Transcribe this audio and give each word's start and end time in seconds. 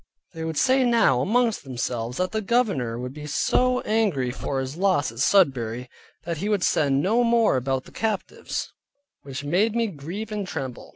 They 0.33 0.43
would 0.43 0.57
say 0.57 0.83
now 0.83 1.21
amongst 1.21 1.63
themselves, 1.63 2.17
that 2.17 2.31
the 2.31 2.41
governor 2.41 2.97
would 2.97 3.13
be 3.13 3.27
so 3.27 3.81
angry 3.81 4.31
for 4.31 4.59
his 4.59 4.75
loss 4.75 5.11
at 5.11 5.19
Sudbury, 5.19 5.91
that 6.23 6.37
he 6.37 6.49
would 6.49 6.63
send 6.63 7.03
no 7.03 7.23
more 7.23 7.55
about 7.55 7.83
the 7.83 7.91
captives, 7.91 8.73
which 9.21 9.43
made 9.43 9.75
me 9.75 9.85
grieve 9.85 10.31
and 10.31 10.47
tremble. 10.47 10.89